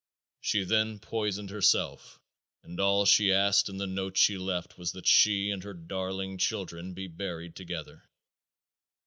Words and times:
She 0.39 0.63
then 0.63 0.97
poisoned 0.97 1.51
herself 1.51 2.19
and 2.63 2.79
all 2.79 3.05
she 3.05 3.31
asked 3.31 3.69
in 3.69 3.77
the 3.77 3.85
note 3.85 4.17
she 4.17 4.35
left 4.35 4.75
was 4.75 4.93
that 4.93 5.05
she 5.05 5.51
and 5.51 5.61
her 5.63 5.75
darling 5.75 6.39
children 6.39 6.95
be 6.95 7.05
buried 7.07 7.55
together. 7.55 8.01